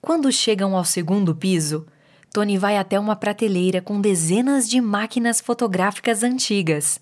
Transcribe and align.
Quando 0.00 0.32
chegam 0.32 0.76
ao 0.76 0.84
segundo 0.84 1.34
piso, 1.34 1.86
Tony 2.32 2.56
vai 2.56 2.76
até 2.76 2.98
uma 2.98 3.16
prateleira 3.16 3.82
com 3.82 4.00
dezenas 4.00 4.68
de 4.68 4.80
máquinas 4.80 5.40
fotográficas 5.40 6.22
antigas. 6.22 7.00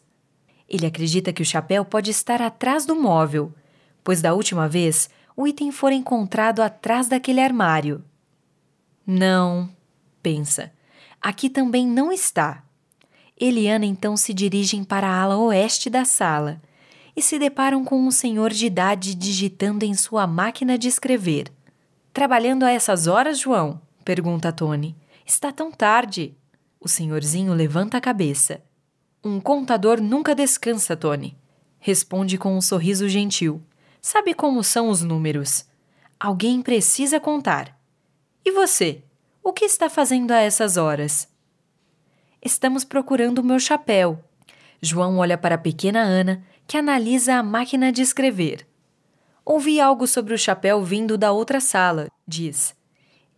Ele 0.69 0.87
acredita 0.87 1.33
que 1.33 1.43
o 1.43 1.47
chapéu 1.47 1.85
pode 1.85 2.11
estar 2.11 2.43
atrás 2.43 2.85
do 2.85 2.97
móvel, 2.97 3.53
pois 4.03 4.21
da 4.21 4.35
última 4.35 4.69
vez 4.69 5.09
o 5.37 5.47
item 5.47 5.71
fora 5.71 5.95
encontrado 5.95 6.61
atrás 6.61 7.09
daquele 7.09 7.41
armário. 7.41 8.03
Não, 9.07 9.69
pensa, 10.23 10.73
aqui 11.21 11.49
também 11.49 11.87
não 11.87 12.11
está. 12.11 12.65
Ele 13.39 13.61
e 13.61 13.69
Ana 13.69 13.87
então 13.87 14.17
se 14.17 14.35
dirigem 14.35 14.83
para 14.83 15.07
a 15.07 15.23
ala 15.23 15.39
oeste 15.39 15.89
da 15.89 16.05
sala 16.05 16.61
e 17.15 17.23
se 17.23 17.39
deparam 17.39 17.85
com 17.85 18.01
um 18.01 18.11
senhor 18.11 18.51
de 18.51 18.67
idade 18.67 19.15
digitando 19.15 19.85
em 19.85 19.95
sua 19.95 20.27
máquina 20.27 20.77
de 20.77 20.89
escrever. 20.89 21.53
Trabalhando 22.13 22.65
a 22.65 22.71
essas 22.71 23.07
horas, 23.07 23.39
João? 23.39 23.81
pergunta 24.05 24.53
Tony. 24.53 24.97
Está 25.27 25.53
tão 25.53 25.71
tarde. 25.71 26.37
O 26.81 26.89
senhorzinho 26.89 27.53
levanta 27.53 27.99
a 27.99 28.01
cabeça. 28.01 28.63
Um 29.23 29.41
contador 29.41 30.01
nunca 30.01 30.35
descansa, 30.35 30.97
Tony. 30.97 31.37
Responde 31.79 32.39
com 32.39 32.57
um 32.57 32.61
sorriso 32.61 33.09
gentil. 33.09 33.63
Sabe 34.01 34.33
como 34.33 34.65
são 34.65 34.89
os 34.89 35.03
números? 35.03 35.67
Alguém 36.19 36.63
precisa 36.63 37.21
contar. 37.21 37.79
E 38.45 38.51
você? 38.51 39.03
O 39.43 39.53
que 39.53 39.65
está 39.65 39.91
fazendo 39.91 40.31
a 40.31 40.39
essas 40.39 40.77
horas? 40.77 41.29
Estamos 42.43 42.85
procurando 42.85 43.41
o 43.41 43.45
meu 43.45 43.59
chapéu. 43.59 44.23
João 44.81 45.19
olha 45.19 45.37
para 45.37 45.57
a 45.57 45.59
pequena 45.59 46.01
Ana, 46.01 46.43
que 46.67 46.77
analisa 46.77 47.35
a 47.35 47.43
máquina 47.43 47.93
de 47.93 48.03
escrever. 48.03 48.67
Ouvi 49.51 49.81
algo 49.81 50.07
sobre 50.07 50.35
o 50.35 50.39
chapéu 50.39 50.85
vindo 50.85 51.17
da 51.17 51.33
outra 51.33 51.59
sala, 51.59 52.09
diz. 52.27 52.77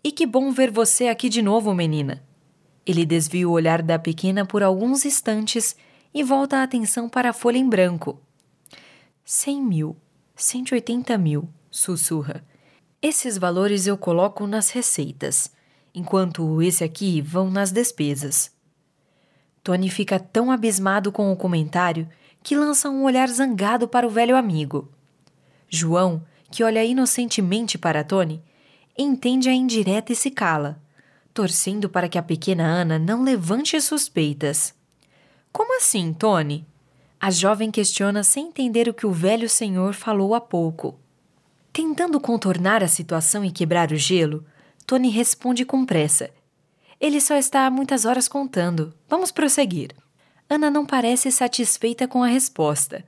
E 0.02 0.10
que 0.10 0.27
bom 0.27 0.50
ver 0.50 0.69
você 0.69 1.06
aqui 1.06 1.28
de 1.28 1.41
novo, 1.41 1.73
menina. 1.73 2.20
Ele 2.84 3.06
desvia 3.06 3.48
o 3.48 3.52
olhar 3.52 3.80
da 3.80 3.97
pequena 3.97 4.44
por 4.44 4.61
alguns 4.61 5.05
instantes 5.05 5.77
e 6.12 6.25
volta 6.25 6.56
a 6.56 6.62
atenção 6.64 7.08
para 7.08 7.30
a 7.30 7.33
folha 7.33 7.58
em 7.58 7.69
branco. 7.69 8.20
Cem 9.25 9.62
mil, 9.62 9.97
cento 10.34 10.72
e 10.72 10.75
oitenta 10.75 11.17
mil, 11.17 11.48
sussurra. 11.70 12.45
Esses 13.00 13.39
valores 13.39 13.86
eu 13.86 13.97
coloco 13.97 14.48
nas 14.48 14.70
receitas, 14.70 15.52
enquanto 15.95 16.61
esse 16.61 16.83
aqui 16.83 17.20
vão 17.20 17.48
nas 17.48 17.70
despesas. 17.70 18.50
Tony 19.62 19.89
fica 19.89 20.19
tão 20.19 20.50
abismado 20.50 21.12
com 21.12 21.30
o 21.30 21.36
comentário 21.36 22.08
que 22.42 22.56
lança 22.56 22.91
um 22.91 23.05
olhar 23.05 23.28
zangado 23.28 23.86
para 23.86 24.05
o 24.05 24.11
velho 24.11 24.36
amigo. 24.36 24.91
João, 25.71 26.23
que 26.51 26.65
olha 26.65 26.85
inocentemente 26.85 27.79
para 27.79 28.03
Tony, 28.03 28.43
entende 28.99 29.49
a 29.49 29.53
indireta 29.53 30.13
e 30.13 30.17
se 30.17 30.31
cala, 30.31 30.83
torcendo 31.33 31.89
para 31.89 32.09
que 32.09 32.19
a 32.19 32.23
pequena 32.23 32.65
Ana 32.65 32.99
não 32.99 33.23
levante 33.23 33.81
suspeitas. 33.81 34.75
Como 35.53 35.77
assim, 35.77 36.13
Tony? 36.13 36.67
A 37.21 37.31
jovem 37.31 37.71
questiona 37.71 38.25
sem 38.25 38.48
entender 38.48 38.89
o 38.89 38.95
que 38.95 39.07
o 39.07 39.13
velho 39.13 39.48
senhor 39.48 39.95
falou 39.95 40.35
há 40.35 40.41
pouco. 40.41 40.98
Tentando 41.73 42.19
contornar 42.19 42.83
a 42.83 42.89
situação 42.89 43.45
e 43.45 43.53
quebrar 43.53 43.93
o 43.93 43.97
gelo, 43.97 44.45
Tony 44.87 45.09
responde 45.09 45.65
com 45.65 45.87
pressa. 45.87 46.31
Ele 47.01 47.21
só 47.21 47.37
está 47.37 47.67
há 47.67 47.71
muitas 47.71 48.05
horas 48.05 48.27
contando. 48.27 48.93
Vamos 49.09 49.31
prosseguir. 49.31 49.95
Ana 50.48 50.69
não 50.69 50.85
parece 50.85 51.31
satisfeita 51.31 52.09
com 52.09 52.25
a 52.25 52.27
resposta. 52.27 53.05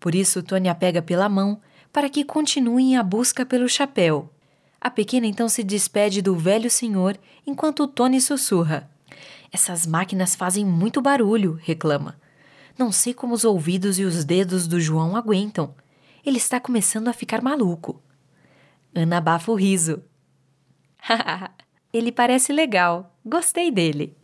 Por 0.00 0.14
isso, 0.14 0.42
Tony 0.42 0.68
a 0.68 0.74
pega 0.74 1.02
pela 1.02 1.28
mão 1.28 1.60
para 1.96 2.10
que 2.10 2.24
continuem 2.24 2.94
a 2.98 3.02
busca 3.02 3.46
pelo 3.46 3.66
chapéu. 3.66 4.30
A 4.78 4.90
pequena 4.90 5.26
então 5.26 5.48
se 5.48 5.64
despede 5.64 6.20
do 6.20 6.36
velho 6.36 6.70
senhor 6.70 7.18
enquanto 7.46 7.86
Tony 7.86 8.20
sussurra. 8.20 8.90
Essas 9.50 9.86
máquinas 9.86 10.36
fazem 10.36 10.62
muito 10.62 11.00
barulho, 11.00 11.58
reclama. 11.62 12.20
Não 12.78 12.92
sei 12.92 13.14
como 13.14 13.32
os 13.32 13.46
ouvidos 13.46 13.98
e 13.98 14.04
os 14.04 14.26
dedos 14.26 14.66
do 14.66 14.78
João 14.78 15.16
aguentam. 15.16 15.74
Ele 16.22 16.36
está 16.36 16.60
começando 16.60 17.08
a 17.08 17.14
ficar 17.14 17.40
maluco. 17.40 18.02
Ana 18.94 19.16
abafa 19.16 19.50
o 19.50 19.54
riso. 19.54 20.02
Ele 21.94 22.12
parece 22.12 22.52
legal. 22.52 23.16
Gostei 23.24 23.70
dele. 23.70 24.14